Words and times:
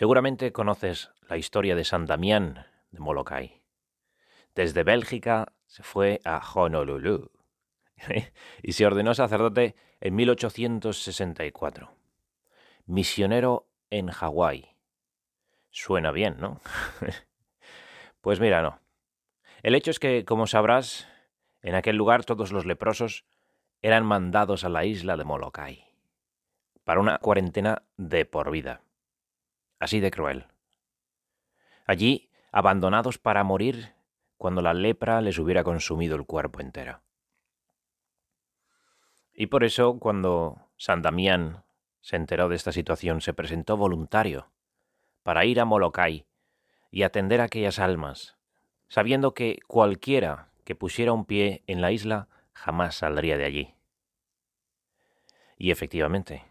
Seguramente 0.00 0.50
conoces 0.50 1.10
la 1.28 1.36
historia 1.36 1.76
de 1.76 1.84
San 1.84 2.06
Damián 2.06 2.64
de 2.90 3.00
Molokai. 3.00 3.60
Desde 4.54 4.82
Bélgica 4.82 5.52
se 5.66 5.82
fue 5.82 6.22
a 6.24 6.40
Honolulu 6.40 7.30
y 8.62 8.72
se 8.72 8.86
ordenó 8.86 9.12
sacerdote 9.12 9.76
en 10.00 10.14
1864. 10.14 11.90
Misionero 12.86 13.68
en 13.90 14.08
Hawái. 14.08 14.74
Suena 15.68 16.12
bien, 16.12 16.38
¿no? 16.40 16.62
pues 18.22 18.40
mira, 18.40 18.62
no. 18.62 18.80
El 19.62 19.74
hecho 19.74 19.90
es 19.90 19.98
que, 19.98 20.24
como 20.24 20.46
sabrás, 20.46 21.08
en 21.60 21.74
aquel 21.74 21.96
lugar 21.96 22.24
todos 22.24 22.52
los 22.52 22.64
leprosos 22.64 23.26
eran 23.82 24.06
mandados 24.06 24.64
a 24.64 24.70
la 24.70 24.86
isla 24.86 25.18
de 25.18 25.24
Molokai 25.24 25.84
para 26.84 27.00
una 27.00 27.18
cuarentena 27.18 27.82
de 27.98 28.24
por 28.24 28.50
vida 28.50 28.80
así 29.80 29.98
de 29.98 30.12
cruel. 30.12 30.46
Allí, 31.86 32.30
abandonados 32.52 33.18
para 33.18 33.42
morir 33.42 33.94
cuando 34.36 34.62
la 34.62 34.74
lepra 34.74 35.20
les 35.20 35.38
hubiera 35.38 35.64
consumido 35.64 36.14
el 36.14 36.24
cuerpo 36.24 36.60
entero. 36.60 37.02
Y 39.34 39.46
por 39.46 39.64
eso, 39.64 39.98
cuando 39.98 40.68
San 40.76 41.02
Damián 41.02 41.64
se 42.00 42.16
enteró 42.16 42.48
de 42.48 42.56
esta 42.56 42.72
situación, 42.72 43.20
se 43.20 43.32
presentó 43.32 43.76
voluntario 43.76 44.50
para 45.22 45.44
ir 45.44 45.60
a 45.60 45.64
Molokai 45.64 46.26
y 46.90 47.02
atender 47.02 47.40
a 47.40 47.44
aquellas 47.44 47.78
almas, 47.78 48.36
sabiendo 48.88 49.34
que 49.34 49.58
cualquiera 49.66 50.50
que 50.64 50.74
pusiera 50.74 51.12
un 51.12 51.24
pie 51.24 51.62
en 51.66 51.80
la 51.80 51.92
isla 51.92 52.28
jamás 52.52 52.96
saldría 52.96 53.36
de 53.36 53.44
allí. 53.44 53.74
Y 55.56 55.70
efectivamente, 55.70 56.44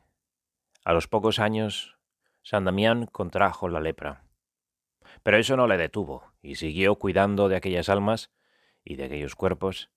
a 0.83 0.93
los 0.93 1.07
pocos 1.07 1.39
años 1.39 1.98
San 2.49 2.65
Damián 2.65 3.05
contrajo 3.05 3.69
la 3.69 3.79
lepra. 3.79 4.23
Pero 5.21 5.37
eso 5.37 5.55
no 5.55 5.67
le 5.67 5.77
detuvo, 5.77 6.33
y 6.41 6.55
siguió 6.55 6.95
cuidando 6.95 7.47
de 7.47 7.55
aquellas 7.55 7.89
almas 7.89 8.31
y 8.83 8.95
de 8.95 9.03
aquellos 9.03 9.35
cuerpos. 9.35 9.91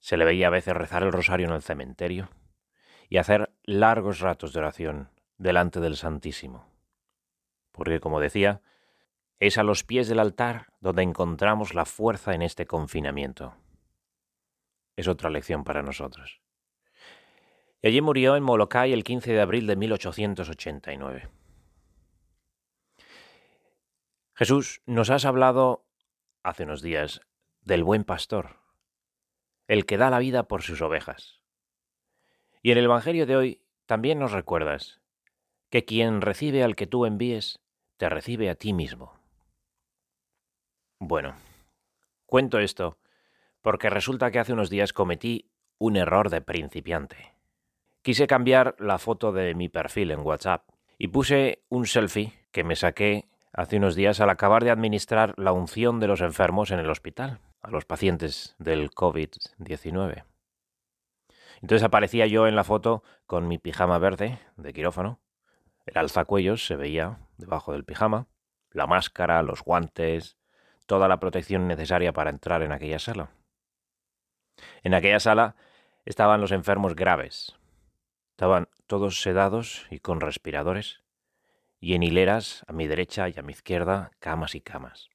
Se 0.00 0.16
le 0.16 0.24
veía 0.24 0.48
a 0.48 0.50
veces 0.50 0.74
rezar 0.74 1.04
el 1.04 1.12
rosario 1.12 1.46
en 1.46 1.52
el 1.52 1.62
cementerio 1.62 2.28
y 3.08 3.18
hacer 3.18 3.54
largos 3.62 4.18
ratos 4.18 4.52
de 4.52 4.58
oración 4.58 5.10
delante 5.38 5.78
del 5.78 5.96
Santísimo. 5.96 6.66
Porque, 7.70 8.00
como 8.00 8.18
decía, 8.18 8.62
es 9.38 9.56
a 9.56 9.62
los 9.62 9.84
pies 9.84 10.08
del 10.08 10.18
altar 10.18 10.72
donde 10.80 11.04
encontramos 11.04 11.72
la 11.72 11.84
fuerza 11.84 12.34
en 12.34 12.42
este 12.42 12.66
confinamiento. 12.66 13.54
Es 14.96 15.06
otra 15.06 15.30
lección 15.30 15.62
para 15.62 15.84
nosotros. 15.84 16.40
Y 17.80 17.86
allí 17.86 18.00
murió 18.00 18.34
en 18.34 18.42
Molokai 18.42 18.92
el 18.92 19.04
15 19.04 19.32
de 19.34 19.40
abril 19.40 19.68
de 19.68 19.76
1889. 19.76 21.39
Jesús, 24.40 24.80
nos 24.86 25.10
has 25.10 25.26
hablado 25.26 25.84
hace 26.42 26.62
unos 26.62 26.80
días 26.80 27.20
del 27.60 27.84
buen 27.84 28.04
pastor, 28.04 28.56
el 29.68 29.84
que 29.84 29.98
da 29.98 30.08
la 30.08 30.18
vida 30.18 30.48
por 30.48 30.62
sus 30.62 30.80
ovejas. 30.80 31.42
Y 32.62 32.70
en 32.70 32.78
el 32.78 32.84
Evangelio 32.84 33.26
de 33.26 33.36
hoy 33.36 33.62
también 33.84 34.18
nos 34.18 34.32
recuerdas 34.32 35.02
que 35.68 35.84
quien 35.84 36.22
recibe 36.22 36.64
al 36.64 36.74
que 36.74 36.86
tú 36.86 37.04
envíes, 37.04 37.60
te 37.98 38.08
recibe 38.08 38.48
a 38.48 38.54
ti 38.54 38.72
mismo. 38.72 39.20
Bueno, 40.98 41.34
cuento 42.24 42.60
esto 42.60 42.96
porque 43.60 43.90
resulta 43.90 44.30
que 44.30 44.38
hace 44.38 44.54
unos 44.54 44.70
días 44.70 44.94
cometí 44.94 45.50
un 45.76 45.98
error 45.98 46.30
de 46.30 46.40
principiante. 46.40 47.34
Quise 48.00 48.26
cambiar 48.26 48.74
la 48.78 48.96
foto 48.96 49.32
de 49.32 49.54
mi 49.54 49.68
perfil 49.68 50.12
en 50.12 50.20
WhatsApp 50.20 50.66
y 50.96 51.08
puse 51.08 51.62
un 51.68 51.84
selfie 51.84 52.32
que 52.52 52.64
me 52.64 52.74
saqué 52.74 53.28
hace 53.52 53.76
unos 53.76 53.94
días 53.94 54.20
al 54.20 54.30
acabar 54.30 54.64
de 54.64 54.70
administrar 54.70 55.34
la 55.36 55.52
unción 55.52 56.00
de 56.00 56.06
los 56.06 56.20
enfermos 56.20 56.70
en 56.70 56.78
el 56.78 56.90
hospital, 56.90 57.40
a 57.62 57.70
los 57.70 57.84
pacientes 57.84 58.54
del 58.58 58.90
COVID-19. 58.90 60.24
Entonces 61.60 61.84
aparecía 61.84 62.26
yo 62.26 62.46
en 62.46 62.56
la 62.56 62.64
foto 62.64 63.02
con 63.26 63.48
mi 63.48 63.58
pijama 63.58 63.98
verde 63.98 64.38
de 64.56 64.72
quirófano, 64.72 65.20
el 65.86 65.98
alzacuellos 65.98 66.66
se 66.66 66.76
veía 66.76 67.18
debajo 67.36 67.72
del 67.72 67.84
pijama, 67.84 68.28
la 68.70 68.86
máscara, 68.86 69.42
los 69.42 69.62
guantes, 69.62 70.36
toda 70.86 71.08
la 71.08 71.18
protección 71.18 71.66
necesaria 71.66 72.12
para 72.12 72.30
entrar 72.30 72.62
en 72.62 72.72
aquella 72.72 72.98
sala. 72.98 73.30
En 74.82 74.94
aquella 74.94 75.20
sala 75.20 75.56
estaban 76.04 76.40
los 76.40 76.52
enfermos 76.52 76.94
graves. 76.94 77.56
Estaban 78.32 78.68
todos 78.86 79.20
sedados 79.20 79.86
y 79.90 79.98
con 79.98 80.20
respiradores, 80.20 81.02
y 81.80 81.94
en 81.94 82.02
hileras, 82.02 82.64
a 82.68 82.72
mi 82.72 82.86
derecha 82.86 83.28
y 83.28 83.38
a 83.38 83.42
mi 83.42 83.52
izquierda, 83.52 84.12
camas 84.18 84.54
y 84.54 84.60
camas. 84.60 85.08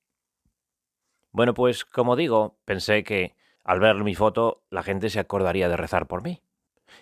Bueno, 1.31 1.53
pues 1.53 1.85
como 1.85 2.15
digo, 2.15 2.57
pensé 2.65 3.03
que 3.03 3.35
al 3.63 3.79
ver 3.79 3.95
mi 4.03 4.15
foto 4.15 4.63
la 4.69 4.83
gente 4.83 5.09
se 5.09 5.19
acordaría 5.19 5.69
de 5.69 5.77
rezar 5.77 6.07
por 6.07 6.23
mí. 6.23 6.41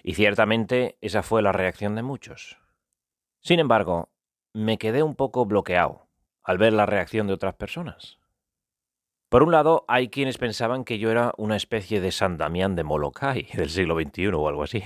Y 0.03 0.15
ciertamente 0.15 0.97
esa 1.01 1.23
fue 1.23 1.41
la 1.41 1.51
reacción 1.51 1.95
de 1.95 2.03
muchos. 2.03 2.57
Sin 3.41 3.59
embargo, 3.59 4.09
me 4.53 4.77
quedé 4.77 5.03
un 5.03 5.15
poco 5.15 5.45
bloqueado 5.45 6.07
al 6.43 6.57
ver 6.57 6.73
la 6.73 6.85
reacción 6.85 7.27
de 7.27 7.33
otras 7.33 7.55
personas. 7.55 8.19
Por 9.29 9.43
un 9.43 9.51
lado, 9.51 9.83
hay 9.87 10.09
quienes 10.09 10.37
pensaban 10.37 10.83
que 10.83 10.99
yo 10.99 11.09
era 11.09 11.33
una 11.37 11.55
especie 11.55 12.01
de 12.01 12.11
San 12.11 12.37
Damián 12.37 12.75
de 12.75 12.83
Molokai 12.83 13.47
del 13.53 13.69
siglo 13.69 13.95
XXI 13.99 14.27
o 14.27 14.47
algo 14.47 14.63
así, 14.63 14.83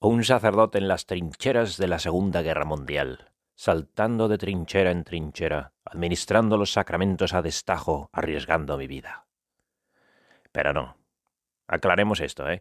o 0.00 0.08
un 0.08 0.24
sacerdote 0.24 0.78
en 0.78 0.88
las 0.88 1.06
trincheras 1.06 1.76
de 1.76 1.88
la 1.88 1.98
Segunda 1.98 2.42
Guerra 2.42 2.64
Mundial, 2.64 3.32
saltando 3.56 4.28
de 4.28 4.38
trinchera 4.38 4.90
en 4.90 5.02
trinchera, 5.02 5.72
administrando 5.84 6.56
los 6.56 6.72
sacramentos 6.72 7.32
a 7.32 7.42
destajo, 7.42 8.10
arriesgando 8.12 8.76
mi 8.76 8.86
vida. 8.86 9.26
Pero 10.52 10.72
no. 10.72 10.96
Aclaremos 11.66 12.20
esto, 12.20 12.48
¿eh? 12.48 12.60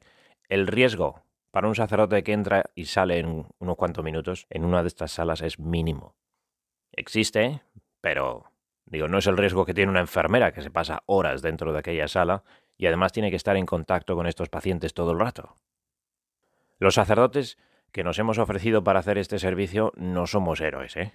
El 0.50 0.68
riesgo 0.68 1.24
para 1.52 1.68
un 1.68 1.76
sacerdote 1.76 2.24
que 2.24 2.34
entra 2.34 2.66
y 2.76 2.86
sale 2.86 3.20
en 3.20 3.46
unos 3.60 3.76
cuantos 3.76 4.04
minutos 4.04 4.48
en 4.50 4.66
una 4.66 4.82
de 4.82 4.88
estas 4.88 5.12
salas 5.12 5.42
es 5.42 5.60
mínimo. 5.60 6.16
Existe, 6.92 7.62
pero 8.02 8.52
digo, 8.86 9.08
no 9.08 9.18
es 9.18 9.28
el 9.28 9.38
riesgo 9.38 9.66
que 9.66 9.74
tiene 9.74 9.92
una 9.92 10.00
enfermera 10.00 10.52
que 10.54 10.62
se 10.62 10.72
pasa 10.72 11.04
horas 11.06 11.42
dentro 11.42 11.74
de 11.74 11.80
aquella 11.80 12.08
sala 12.08 12.44
y 12.78 12.88
además 12.88 13.12
tiene 13.12 13.30
que 13.30 13.36
estar 13.36 13.58
en 13.58 13.66
contacto 13.66 14.16
con 14.16 14.28
estos 14.28 14.50
pacientes 14.50 14.94
todo 14.94 15.12
el 15.12 15.20
rato. 15.20 15.56
Los 16.80 16.96
sacerdotes 16.96 17.58
que 17.96 18.04
nos 18.04 18.20
hemos 18.20 18.40
ofrecido 18.40 18.84
para 18.84 19.00
hacer 19.00 19.18
este 19.18 19.40
servicio 19.40 19.94
no 19.96 20.28
somos 20.28 20.60
héroes, 20.60 20.98
¿eh? 20.98 21.14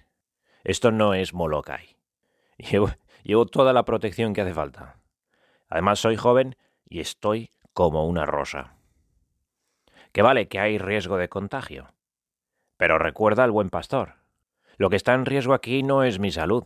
Esto 0.63 0.89
no 0.91 1.13
es 1.13 1.31
Molokai. 1.31 1.95
Llevo, 2.57 2.89
llevo 3.21 3.45
toda 3.45 3.71
la 3.71 3.85
protección 3.85 4.33
que 4.33 4.41
hace 4.41 4.55
falta. 4.55 4.99
Además 5.69 5.99
soy 5.99 6.15
joven 6.15 6.55
y 6.89 6.99
estoy 6.99 7.51
como 7.73 8.07
una 8.07 8.25
rosa. 8.25 8.77
Que 10.11 10.23
vale 10.23 10.47
que 10.47 10.59
hay 10.59 10.79
riesgo 10.79 11.17
de 11.17 11.29
contagio. 11.29 11.93
Pero 12.77 12.97
recuerda 12.97 13.43
al 13.43 13.51
buen 13.51 13.69
pastor. 13.69 14.15
Lo 14.77 14.89
que 14.89 14.95
está 14.95 15.13
en 15.13 15.27
riesgo 15.27 15.53
aquí 15.53 15.83
no 15.83 16.01
es 16.01 16.17
mi 16.17 16.31
salud, 16.31 16.65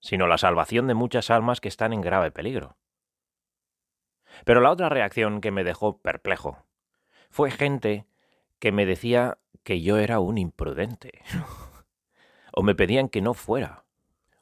sino 0.00 0.26
la 0.26 0.36
salvación 0.36 0.86
de 0.86 0.92
muchas 0.92 1.30
almas 1.30 1.62
que 1.62 1.68
están 1.68 1.94
en 1.94 2.02
grave 2.02 2.30
peligro. 2.30 2.76
Pero 4.44 4.60
la 4.60 4.70
otra 4.70 4.90
reacción 4.90 5.40
que 5.40 5.50
me 5.50 5.64
dejó 5.64 5.96
perplejo 5.96 6.66
fue 7.30 7.50
gente 7.50 8.04
que 8.60 8.70
me 8.70 8.86
decía 8.86 9.38
que 9.64 9.80
yo 9.80 9.98
era 9.98 10.20
un 10.20 10.38
imprudente. 10.38 11.22
o 12.52 12.62
me 12.62 12.74
pedían 12.74 13.08
que 13.08 13.22
no 13.22 13.34
fuera. 13.34 13.84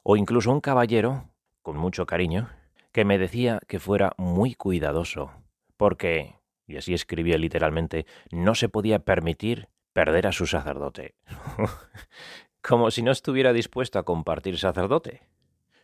O 0.02 0.16
incluso 0.16 0.50
un 0.50 0.60
caballero, 0.60 1.30
con 1.62 1.76
mucho 1.76 2.04
cariño, 2.04 2.50
que 2.92 3.04
me 3.04 3.18
decía 3.18 3.60
que 3.66 3.78
fuera 3.78 4.12
muy 4.18 4.54
cuidadoso, 4.54 5.32
porque, 5.76 6.36
y 6.66 6.76
así 6.76 6.94
escribía 6.94 7.38
literalmente, 7.38 8.06
no 8.30 8.54
se 8.54 8.68
podía 8.68 8.98
permitir 8.98 9.68
perder 9.92 10.26
a 10.26 10.32
su 10.32 10.46
sacerdote. 10.46 11.14
Como 12.60 12.90
si 12.90 13.02
no 13.02 13.12
estuviera 13.12 13.52
dispuesto 13.52 13.98
a 13.98 14.04
compartir 14.04 14.58
sacerdote. 14.58 15.22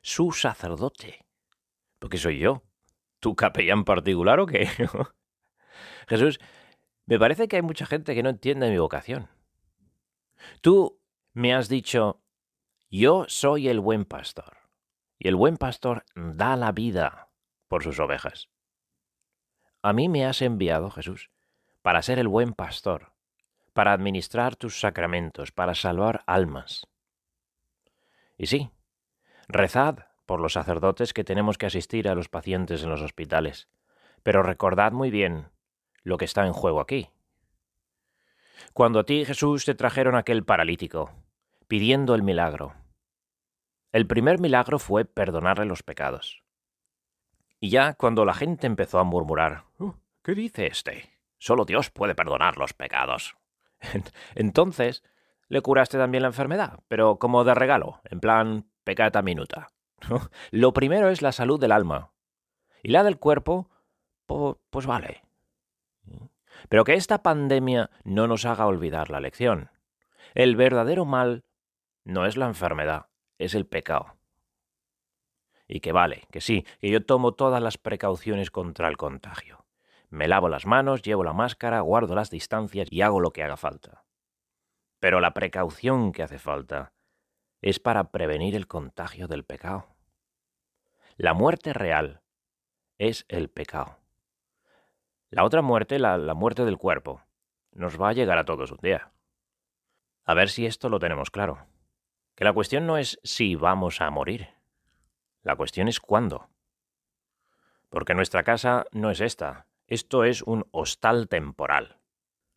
Su 0.02 0.32
sacerdote. 0.32 1.24
Porque 1.98 2.18
soy 2.18 2.38
yo. 2.38 2.62
¿Tu 3.20 3.34
capellán 3.36 3.84
particular 3.84 4.40
o 4.40 4.46
qué? 4.46 4.68
Jesús 6.08 6.40
me 7.06 7.18
parece 7.18 7.48
que 7.48 7.56
hay 7.56 7.62
mucha 7.62 7.86
gente 7.86 8.14
que 8.14 8.22
no 8.22 8.30
entiende 8.30 8.70
mi 8.70 8.78
vocación. 8.78 9.28
Tú 10.60 11.00
me 11.32 11.54
has 11.54 11.68
dicho, 11.68 12.20
yo 12.90 13.24
soy 13.28 13.68
el 13.68 13.80
buen 13.80 14.04
pastor. 14.04 14.58
Y 15.18 15.28
el 15.28 15.36
buen 15.36 15.56
pastor 15.56 16.04
da 16.14 16.56
la 16.56 16.72
vida 16.72 17.28
por 17.68 17.82
sus 17.82 17.98
ovejas. 18.00 18.48
A 19.82 19.92
mí 19.92 20.08
me 20.08 20.24
has 20.24 20.42
enviado, 20.42 20.90
Jesús, 20.90 21.30
para 21.82 22.02
ser 22.02 22.18
el 22.18 22.28
buen 22.28 22.52
pastor, 22.52 23.12
para 23.72 23.92
administrar 23.92 24.56
tus 24.56 24.80
sacramentos, 24.80 25.52
para 25.52 25.74
salvar 25.74 26.22
almas. 26.26 26.86
Y 28.38 28.46
sí, 28.46 28.70
rezad 29.48 30.06
por 30.26 30.40
los 30.40 30.54
sacerdotes 30.54 31.12
que 31.12 31.24
tenemos 31.24 31.58
que 31.58 31.66
asistir 31.66 32.08
a 32.08 32.14
los 32.14 32.28
pacientes 32.28 32.82
en 32.82 32.90
los 32.90 33.02
hospitales, 33.02 33.68
pero 34.22 34.42
recordad 34.42 34.92
muy 34.92 35.10
bien 35.10 35.50
lo 36.04 36.16
que 36.16 36.24
está 36.24 36.46
en 36.46 36.52
juego 36.52 36.80
aquí. 36.80 37.10
Cuando 38.72 39.00
a 39.00 39.04
ti, 39.04 39.24
Jesús, 39.24 39.64
te 39.64 39.74
trajeron 39.74 40.14
aquel 40.14 40.44
paralítico, 40.44 41.10
pidiendo 41.66 42.14
el 42.14 42.22
milagro, 42.22 42.74
el 43.94 44.08
primer 44.08 44.40
milagro 44.40 44.80
fue 44.80 45.04
perdonarle 45.04 45.66
los 45.66 45.84
pecados. 45.84 46.42
Y 47.60 47.70
ya 47.70 47.94
cuando 47.94 48.24
la 48.24 48.34
gente 48.34 48.66
empezó 48.66 48.98
a 48.98 49.04
murmurar, 49.04 49.66
uh, 49.78 49.92
¿qué 50.24 50.34
dice 50.34 50.66
este? 50.66 51.10
Solo 51.38 51.64
Dios 51.64 51.90
puede 51.90 52.16
perdonar 52.16 52.58
los 52.58 52.72
pecados. 52.72 53.36
Entonces 54.34 55.04
le 55.46 55.60
curaste 55.60 55.96
también 55.96 56.22
la 56.22 56.28
enfermedad, 56.28 56.80
pero 56.88 57.20
como 57.20 57.44
de 57.44 57.54
regalo, 57.54 58.00
en 58.04 58.18
plan 58.18 58.68
pecata 58.82 59.22
minuta. 59.22 59.68
Lo 60.50 60.72
primero 60.72 61.08
es 61.08 61.22
la 61.22 61.30
salud 61.30 61.60
del 61.60 61.70
alma. 61.70 62.10
Y 62.82 62.90
la 62.90 63.04
del 63.04 63.20
cuerpo, 63.20 63.70
pues 64.26 64.86
vale. 64.86 65.23
Pero 66.68 66.84
que 66.84 66.94
esta 66.94 67.22
pandemia 67.22 67.90
no 68.04 68.26
nos 68.26 68.44
haga 68.44 68.66
olvidar 68.66 69.10
la 69.10 69.20
lección. 69.20 69.70
El 70.34 70.56
verdadero 70.56 71.04
mal 71.04 71.44
no 72.04 72.26
es 72.26 72.36
la 72.36 72.46
enfermedad, 72.46 73.06
es 73.38 73.54
el 73.54 73.66
pecado. 73.66 74.16
Y 75.66 75.80
que 75.80 75.92
vale, 75.92 76.26
que 76.30 76.40
sí, 76.40 76.66
que 76.80 76.90
yo 76.90 77.04
tomo 77.04 77.32
todas 77.32 77.62
las 77.62 77.78
precauciones 77.78 78.50
contra 78.50 78.88
el 78.88 78.96
contagio. 78.96 79.64
Me 80.10 80.28
lavo 80.28 80.48
las 80.48 80.66
manos, 80.66 81.02
llevo 81.02 81.24
la 81.24 81.32
máscara, 81.32 81.80
guardo 81.80 82.14
las 82.14 82.30
distancias 82.30 82.88
y 82.90 83.02
hago 83.02 83.20
lo 83.20 83.32
que 83.32 83.42
haga 83.42 83.56
falta. 83.56 84.04
Pero 85.00 85.20
la 85.20 85.34
precaución 85.34 86.12
que 86.12 86.22
hace 86.22 86.38
falta 86.38 86.92
es 87.62 87.80
para 87.80 88.10
prevenir 88.10 88.54
el 88.54 88.66
contagio 88.66 89.26
del 89.26 89.44
pecado. 89.44 89.96
La 91.16 91.32
muerte 91.32 91.72
real 91.72 92.22
es 92.98 93.24
el 93.28 93.48
pecado. 93.48 94.03
La 95.30 95.44
otra 95.44 95.62
muerte, 95.62 95.98
la, 95.98 96.18
muerte 96.34 96.64
del 96.64 96.78
cuerpo, 96.78 97.22
nos 97.72 98.00
va 98.00 98.10
a 98.10 98.12
llegar 98.12 98.38
a 98.38 98.44
todos 98.44 98.70
un 98.70 98.78
día. 98.82 99.12
A 100.24 100.34
ver 100.34 100.48
si 100.48 100.66
esto 100.66 100.88
lo 100.88 100.98
tenemos 100.98 101.30
claro. 101.30 101.66
Que 102.34 102.44
la 102.44 102.52
cuestión 102.52 102.86
no 102.86 102.98
es 102.98 103.18
si 103.22 103.54
vamos 103.54 104.00
a 104.00 104.10
morir. 104.10 104.48
La 105.42 105.56
cuestión 105.56 105.88
es 105.88 106.00
cuándo. 106.00 106.48
Porque 107.90 108.14
nuestra 108.14 108.42
casa 108.42 108.86
no 108.92 109.10
es 109.10 109.20
esta, 109.20 109.66
esto 109.86 110.24
es 110.24 110.42
un 110.42 110.66
hostal 110.72 111.28
temporal. 111.28 112.00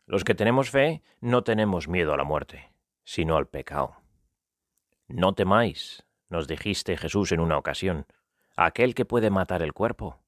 Los 0.06 0.24
que 0.24 0.34
tenemos 0.34 0.70
fe 0.70 1.02
no 1.20 1.44
tenemos 1.44 1.86
miedo 1.86 2.14
a 2.14 2.16
la 2.16 2.24
muerte, 2.24 2.72
sino 3.04 3.36
al 3.36 3.46
pecado. 3.46 3.96
No 5.06 5.34
temáis, 5.34 6.06
nos 6.28 6.48
dijiste 6.48 6.96
Jesús 6.96 7.32
en 7.32 7.40
una 7.40 7.58
ocasión, 7.58 8.06
a 8.56 8.66
aquel 8.66 8.94
que 8.94 9.04
puede 9.04 9.30
matar 9.30 9.62
el 9.62 9.72
cuerpo. 9.72 10.22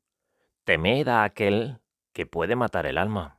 Temed 0.65 1.09
a 1.09 1.25
aquel 1.25 1.81
que 2.12 2.27
puede 2.27 2.57
matar 2.57 2.87
el 2.87 2.99
alma. 2.99 3.39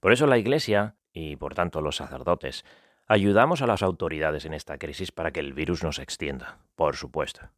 Por 0.00 0.12
eso 0.12 0.26
la 0.26 0.38
Iglesia, 0.38 0.96
y 1.12 1.36
por 1.36 1.54
tanto 1.54 1.80
los 1.80 1.96
sacerdotes, 1.96 2.64
ayudamos 3.06 3.62
a 3.62 3.66
las 3.66 3.82
autoridades 3.82 4.44
en 4.44 4.54
esta 4.54 4.78
crisis 4.78 5.12
para 5.12 5.30
que 5.30 5.40
el 5.40 5.52
virus 5.52 5.82
no 5.82 5.92
se 5.92 6.02
extienda, 6.02 6.58
por 6.74 6.96
supuesto. 6.96 7.50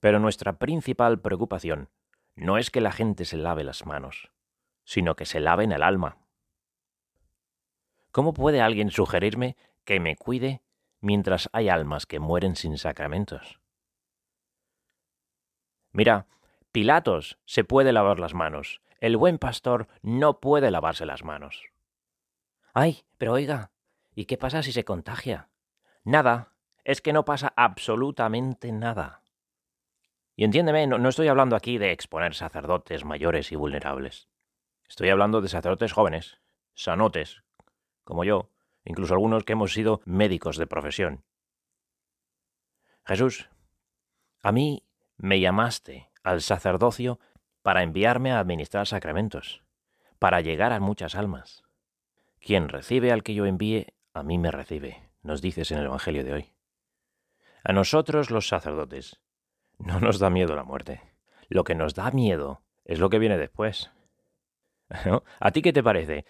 Pero 0.00 0.18
nuestra 0.18 0.58
principal 0.58 1.20
preocupación 1.20 1.88
no 2.34 2.56
es 2.58 2.70
que 2.70 2.80
la 2.80 2.92
gente 2.92 3.24
se 3.24 3.36
lave 3.36 3.64
las 3.64 3.84
manos, 3.86 4.30
sino 4.84 5.16
que 5.16 5.26
se 5.26 5.40
lave 5.40 5.64
en 5.64 5.72
el 5.72 5.82
alma. 5.82 6.18
¿Cómo 8.10 8.32
puede 8.32 8.60
alguien 8.60 8.90
sugerirme 8.90 9.56
que 9.84 10.00
me 10.00 10.16
cuide 10.16 10.62
mientras 11.00 11.48
hay 11.52 11.68
almas 11.68 12.06
que 12.06 12.20
mueren 12.20 12.56
sin 12.56 12.78
sacramentos? 12.78 13.60
Mira, 15.92 16.26
Pilatos 16.72 17.38
se 17.46 17.64
puede 17.64 17.92
lavar 17.92 18.20
las 18.20 18.34
manos, 18.34 18.82
el 19.00 19.16
buen 19.16 19.38
pastor 19.38 19.88
no 20.02 20.40
puede 20.40 20.70
lavarse 20.70 21.06
las 21.06 21.24
manos. 21.24 21.64
Ay, 22.74 23.04
pero 23.16 23.32
oiga, 23.32 23.70
¿y 24.14 24.26
qué 24.26 24.36
pasa 24.36 24.62
si 24.62 24.72
se 24.72 24.84
contagia? 24.84 25.48
Nada, 26.04 26.52
es 26.84 27.00
que 27.00 27.12
no 27.12 27.24
pasa 27.24 27.52
absolutamente 27.56 28.72
nada. 28.72 29.22
Y 30.36 30.44
entiéndeme, 30.44 30.86
no, 30.86 31.08
estoy 31.08 31.28
hablando 31.28 31.56
aquí 31.56 31.78
de 31.78 31.92
exponer 31.92 32.34
sacerdotes 32.34 33.04
mayores 33.04 33.50
y 33.50 33.56
vulnerables. 33.56 34.28
Estoy 34.88 35.08
hablando 35.08 35.40
de 35.40 35.48
sacerdotes 35.48 35.92
jóvenes, 35.92 36.40
sanotes, 36.74 37.42
como 38.04 38.24
yo, 38.24 38.50
incluso 38.84 39.14
algunos 39.14 39.44
que 39.44 39.54
hemos 39.54 39.72
sido 39.72 40.00
médicos 40.04 40.56
de 40.56 40.66
profesión. 40.66 41.24
Jesús, 43.04 43.48
a 44.42 44.52
mí 44.52 44.84
me 45.16 45.40
llamaste 45.40 46.07
al 46.22 46.40
sacerdocio 46.42 47.18
para 47.62 47.82
enviarme 47.82 48.32
a 48.32 48.40
administrar 48.40 48.86
sacramentos, 48.86 49.62
para 50.18 50.40
llegar 50.40 50.72
a 50.72 50.80
muchas 50.80 51.14
almas. 51.14 51.64
Quien 52.40 52.68
recibe 52.68 53.12
al 53.12 53.22
que 53.22 53.34
yo 53.34 53.46
envíe, 53.46 53.86
a 54.14 54.22
mí 54.22 54.38
me 54.38 54.50
recibe, 54.50 55.10
nos 55.22 55.42
dices 55.42 55.70
en 55.70 55.78
el 55.78 55.86
Evangelio 55.86 56.24
de 56.24 56.32
hoy. 56.32 56.52
A 57.64 57.72
nosotros 57.72 58.30
los 58.30 58.48
sacerdotes, 58.48 59.20
no 59.78 60.00
nos 60.00 60.18
da 60.18 60.30
miedo 60.30 60.54
la 60.54 60.64
muerte. 60.64 61.00
Lo 61.48 61.64
que 61.64 61.74
nos 61.74 61.94
da 61.94 62.10
miedo 62.10 62.62
es 62.84 62.98
lo 62.98 63.10
que 63.10 63.18
viene 63.18 63.36
después. 63.36 63.90
¿A 65.40 65.50
ti 65.50 65.62
qué 65.62 65.72
te 65.72 65.82
parece? 65.82 66.24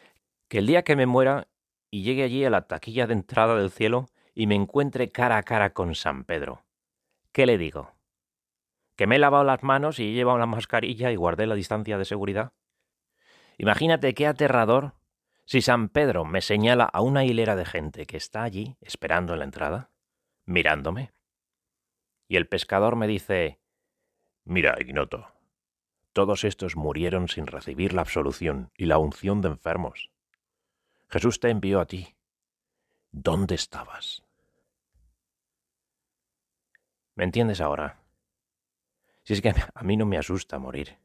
Que 0.49 0.59
el 0.59 0.67
día 0.67 0.83
que 0.83 0.97
me 0.97 1.07
muera 1.07 1.49
y 1.91 2.03
llegue 2.03 2.25
allí 2.25 2.45
a 2.45 2.51
la 2.51 2.67
taquilla 2.67 3.07
de 3.07 3.15
entrada 3.15 3.57
del 3.57 3.71
cielo 3.71 4.07
y 4.35 4.47
me 4.47 4.55
encuentre 4.55 5.11
cara 5.11 5.37
a 5.37 5.43
cara 5.43 5.73
con 5.73 5.95
San 5.95 6.25
Pedro, 6.25 6.65
¿qué 7.33 7.47
le 7.47 7.59
digo? 7.59 7.93
¿Que 8.99 9.07
me 9.07 9.15
he 9.15 9.19
lavado 9.21 9.45
las 9.45 9.63
manos 9.63 10.01
y 10.01 10.09
he 10.09 10.13
llevado 10.13 10.39
la 10.39 10.47
mascarilla 10.47 11.13
y 11.13 11.17
guardé 11.17 11.47
la 11.47 11.55
distancia 11.55 11.99
de 11.99 12.05
seguridad? 12.05 12.53
Imagínate 13.57 14.13
qué 14.13 14.27
aterrador 14.27 14.95
si 15.45 15.63
San 15.63 15.89
Pedro 15.89 16.25
me 16.25 16.41
señala 16.41 16.83
a 16.83 17.01
una 17.01 17.25
hilera 17.25 17.55
de 17.55 17.65
gente 17.65 18.07
que 18.07 18.17
está 18.17 18.43
allí 18.43 18.77
esperando 18.81 19.35
en 19.35 19.39
la 19.39 19.45
entrada, 19.45 19.93
mirándome. 20.47 21.13
Y 22.27 22.35
el 22.39 22.49
pescador 22.49 22.97
me 22.97 23.07
dice, 23.07 23.61
Mira, 24.45 24.75
ignoto, 24.81 25.29
todos 26.13 26.43
estos 26.43 26.75
murieron 26.75 27.29
sin 27.29 27.47
recibir 27.47 27.93
la 27.93 28.01
absolución 28.03 28.73
y 28.77 28.87
la 28.87 28.99
unción 28.99 29.41
de 29.43 29.49
enfermos. 29.51 30.11
Jesús 31.09 31.39
te 31.39 31.51
envió 31.51 31.79
a 31.79 31.87
ti. 31.87 32.17
¿Dónde 33.13 33.55
estabas? 33.55 34.25
¿Me 37.15 37.23
entiendes 37.23 37.61
ahora? 37.61 38.08
Si 39.29 39.35
es 39.35 39.43
que 39.43 39.53
a 39.75 39.83
mí 39.83 39.99
no 39.99 40.07
me 40.07 40.17
asusta 40.17 40.59
morir. 40.59 40.97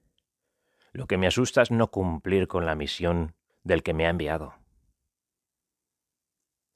Lo 0.93 1.07
que 1.07 1.17
me 1.17 1.27
asusta 1.27 1.61
es 1.61 1.71
no 1.71 1.91
cumplir 1.91 2.47
con 2.47 2.65
la 2.65 2.73
misión 2.73 3.35
del 3.63 3.83
que 3.83 3.93
me 3.93 4.05
ha 4.05 4.11
enviado. 4.11 4.53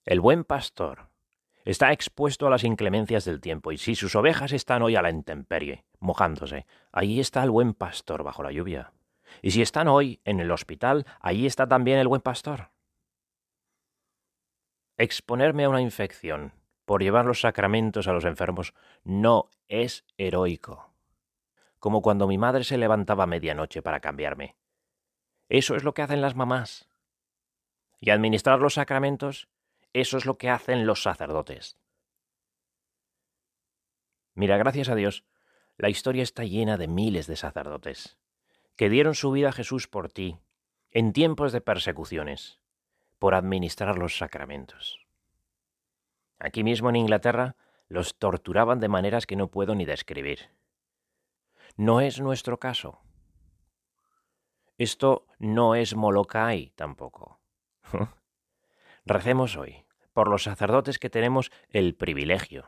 El 0.03 0.19
buen 0.19 0.43
pastor 0.43 1.07
está 1.63 1.93
expuesto 1.93 2.47
a 2.47 2.49
las 2.49 2.65
inclemencias 2.65 3.23
del 3.23 3.39
tiempo, 3.39 3.71
y 3.71 3.77
si 3.77 3.95
sus 3.95 4.13
ovejas 4.17 4.51
están 4.51 4.81
hoy 4.81 4.97
a 4.97 5.01
la 5.01 5.09
intemperie, 5.09 5.85
mojándose, 5.99 6.65
ahí 6.91 7.21
está 7.21 7.45
el 7.45 7.51
buen 7.51 7.73
pastor 7.73 8.23
bajo 8.23 8.43
la 8.43 8.51
lluvia. 8.51 8.91
Y 9.41 9.51
si 9.51 9.61
están 9.61 9.87
hoy 9.87 10.19
en 10.25 10.41
el 10.41 10.51
hospital, 10.51 11.05
allí 11.21 11.45
está 11.45 11.65
también 11.65 11.99
el 11.99 12.09
buen 12.09 12.21
pastor. 12.21 12.71
Exponerme 14.97 15.63
a 15.63 15.69
una 15.69 15.81
infección 15.81 16.51
por 16.83 17.01
llevar 17.01 17.23
los 17.23 17.39
sacramentos 17.39 18.09
a 18.09 18.11
los 18.11 18.25
enfermos 18.25 18.73
no 19.05 19.49
es 19.69 20.03
heroico. 20.17 20.96
Como 21.79 22.01
cuando 22.01 22.27
mi 22.27 22.37
madre 22.37 22.63
se 22.63 22.77
levantaba 22.77 23.23
a 23.23 23.27
medianoche 23.27 23.81
para 23.81 23.99
cambiarme. 23.99 24.55
Eso 25.49 25.75
es 25.75 25.83
lo 25.83 25.93
que 25.93 26.01
hacen 26.01 26.21
las 26.21 26.35
mamás. 26.35 26.89
Y 27.99 28.09
administrar 28.09 28.59
los 28.59 28.75
sacramentos 28.75 29.47
eso 29.93 30.17
es 30.17 30.25
lo 30.25 30.37
que 30.37 30.49
hacen 30.49 30.85
los 30.85 31.01
sacerdotes. 31.01 31.77
Mira, 34.35 34.57
gracias 34.57 34.89
a 34.89 34.95
Dios, 34.95 35.23
la 35.77 35.89
historia 35.89 36.21
está 36.21 36.43
llena 36.43 36.77
de 36.77 36.87
miles 36.87 37.25
de 37.25 37.35
sacerdotes 37.35 38.17
que 38.75 38.89
dieron 38.89 39.15
su 39.15 39.31
vida 39.31 39.49
a 39.49 39.53
Jesús 39.53 39.87
por 39.87 40.09
ti 40.09 40.37
en 40.91 41.13
tiempos 41.13 41.51
de 41.51 41.61
persecuciones, 41.61 42.59
por 43.17 43.33
administrar 43.33 43.97
los 43.97 44.17
sacramentos. 44.17 45.07
Aquí 46.37 46.63
mismo 46.63 46.89
en 46.89 46.97
Inglaterra 46.97 47.55
los 47.87 48.19
torturaban 48.19 48.79
de 48.79 48.87
maneras 48.87 49.25
que 49.25 49.35
no 49.35 49.47
puedo 49.49 49.73
ni 49.73 49.85
describir. 49.85 50.51
No 51.77 52.01
es 52.01 52.19
nuestro 52.19 52.59
caso. 52.59 52.99
Esto 54.77 55.27
no 55.39 55.75
es 55.75 55.95
Molokai 55.95 56.71
tampoco. 56.75 57.39
Recemos 59.05 59.55
hoy 59.55 59.85
por 60.11 60.27
los 60.27 60.43
sacerdotes 60.43 60.99
que 60.99 61.09
tenemos 61.09 61.51
el 61.69 61.95
privilegio 61.95 62.65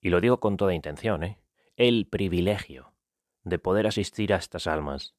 y 0.00 0.10
lo 0.10 0.20
digo 0.20 0.40
con 0.40 0.56
toda 0.56 0.74
intención, 0.74 1.22
¿eh? 1.24 1.38
el 1.76 2.06
privilegio 2.06 2.94
de 3.44 3.58
poder 3.58 3.86
asistir 3.86 4.32
a 4.32 4.36
estas 4.36 4.66
almas, 4.66 5.14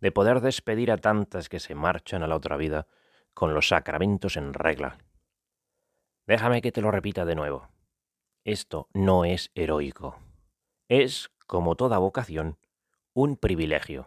de 0.00 0.12
poder 0.12 0.40
despedir 0.40 0.90
a 0.90 0.98
tantas 0.98 1.48
que 1.48 1.60
se 1.60 1.74
marchan 1.74 2.22
a 2.22 2.26
la 2.26 2.36
otra 2.36 2.56
vida 2.56 2.86
con 3.34 3.54
los 3.54 3.68
sacramentos 3.68 4.36
en 4.36 4.52
regla. 4.52 4.98
Déjame 6.26 6.60
que 6.60 6.72
te 6.72 6.80
lo 6.80 6.90
repita 6.90 7.24
de 7.24 7.34
nuevo. 7.34 7.68
Esto 8.44 8.88
no 8.92 9.24
es 9.24 9.50
heroico. 9.54 10.18
Es, 10.88 11.30
como 11.46 11.76
toda 11.76 11.98
vocación, 11.98 12.58
un 13.12 13.36
privilegio. 13.36 14.06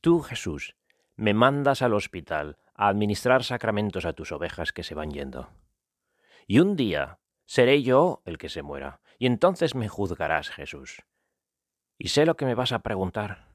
Tú, 0.00 0.20
Jesús, 0.20 0.76
me 1.16 1.34
mandas 1.34 1.82
al 1.82 1.94
hospital 1.94 2.58
a 2.74 2.88
administrar 2.88 3.44
sacramentos 3.44 4.06
a 4.06 4.14
tus 4.14 4.32
ovejas 4.32 4.72
que 4.72 4.82
se 4.82 4.94
van 4.94 5.10
yendo. 5.10 5.50
Y 6.46 6.60
un 6.60 6.76
día 6.76 7.18
seré 7.44 7.82
yo 7.82 8.22
el 8.24 8.38
que 8.38 8.48
se 8.48 8.62
muera, 8.62 9.00
y 9.18 9.26
entonces 9.26 9.74
me 9.74 9.88
juzgarás, 9.88 10.48
Jesús. 10.48 11.02
Y 11.98 12.08
sé 12.08 12.24
lo 12.24 12.36
que 12.36 12.46
me 12.46 12.54
vas 12.54 12.72
a 12.72 12.78
preguntar. 12.78 13.48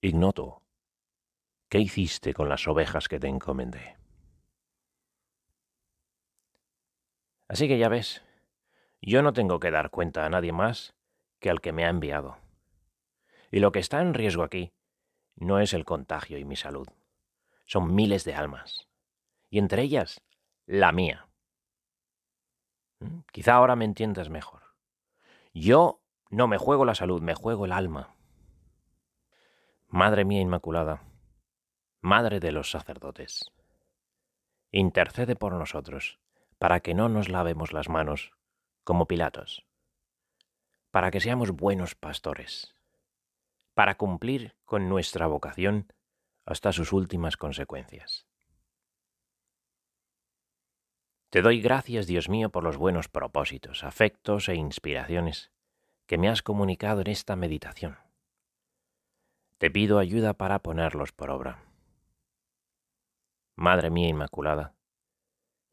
Ignoto, 0.00 0.62
¿qué 1.68 1.78
hiciste 1.78 2.34
con 2.34 2.48
las 2.48 2.66
ovejas 2.66 3.08
que 3.08 3.20
te 3.20 3.28
encomendé? 3.28 3.96
Así 7.48 7.68
que 7.68 7.78
ya 7.78 7.88
ves, 7.88 8.24
yo 9.00 9.22
no 9.22 9.32
tengo 9.32 9.60
que 9.60 9.70
dar 9.70 9.90
cuenta 9.90 10.26
a 10.26 10.28
nadie 10.28 10.52
más 10.52 10.96
que 11.40 11.50
al 11.50 11.60
que 11.60 11.72
me 11.72 11.84
ha 11.84 11.88
enviado. 11.88 12.38
Y 13.50 13.60
lo 13.60 13.72
que 13.72 13.78
está 13.78 14.00
en 14.00 14.14
riesgo 14.14 14.42
aquí 14.42 14.72
no 15.36 15.60
es 15.60 15.72
el 15.74 15.84
contagio 15.84 16.38
y 16.38 16.44
mi 16.44 16.56
salud. 16.56 16.88
Son 17.64 17.94
miles 17.94 18.24
de 18.24 18.34
almas. 18.34 18.88
Y 19.50 19.58
entre 19.58 19.82
ellas, 19.82 20.22
la 20.66 20.92
mía. 20.92 21.28
¿Mm? 23.00 23.20
Quizá 23.32 23.54
ahora 23.54 23.76
me 23.76 23.84
entiendas 23.84 24.30
mejor. 24.30 24.62
Yo 25.52 26.02
no 26.30 26.48
me 26.48 26.58
juego 26.58 26.84
la 26.84 26.94
salud, 26.94 27.22
me 27.22 27.34
juego 27.34 27.64
el 27.64 27.72
alma. 27.72 28.14
Madre 29.88 30.24
mía 30.24 30.40
Inmaculada, 30.40 31.02
Madre 32.00 32.40
de 32.40 32.52
los 32.52 32.70
sacerdotes, 32.70 33.52
intercede 34.70 35.36
por 35.36 35.52
nosotros 35.52 36.18
para 36.58 36.80
que 36.80 36.94
no 36.94 37.08
nos 37.08 37.28
lavemos 37.28 37.72
las 37.72 37.88
manos 37.88 38.32
como 38.84 39.06
Pilatos, 39.06 39.64
para 40.96 41.10
que 41.10 41.20
seamos 41.20 41.50
buenos 41.50 41.94
pastores 41.94 42.74
para 43.74 43.98
cumplir 43.98 44.56
con 44.64 44.88
nuestra 44.88 45.26
vocación 45.26 45.92
hasta 46.46 46.72
sus 46.72 46.90
últimas 46.90 47.36
consecuencias. 47.36 48.26
Te 51.28 51.42
doy 51.42 51.60
gracias, 51.60 52.06
Dios 52.06 52.30
mío, 52.30 52.48
por 52.48 52.64
los 52.64 52.78
buenos 52.78 53.08
propósitos, 53.08 53.84
afectos 53.84 54.48
e 54.48 54.54
inspiraciones 54.54 55.52
que 56.06 56.16
me 56.16 56.30
has 56.30 56.40
comunicado 56.40 57.02
en 57.02 57.08
esta 57.08 57.36
meditación. 57.36 57.98
Te 59.58 59.70
pido 59.70 59.98
ayuda 59.98 60.32
para 60.32 60.60
ponerlos 60.60 61.12
por 61.12 61.28
obra. 61.28 61.62
Madre 63.54 63.90
mía 63.90 64.08
Inmaculada, 64.08 64.74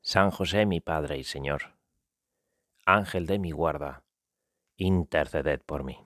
San 0.02 0.32
José 0.32 0.66
mi 0.66 0.82
Padre 0.82 1.18
y 1.18 1.24
Señor, 1.24 1.78
Ángel 2.86 3.26
de 3.26 3.40
mi 3.40 3.52
guarda, 3.52 4.03
interceded 4.84 5.62
por 5.62 5.84
mí. 5.84 5.98